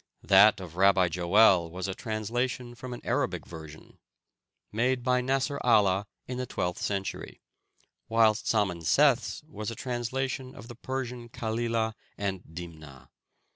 [0.23, 3.99] That of Rabbi Joel was a translation from an Arabic version
[4.71, 7.39] made by Nasr Allah in the twelfth century,
[8.09, 13.09] whilst Simeon Seth's was a translation of the Persian Kalilah and Dimnah.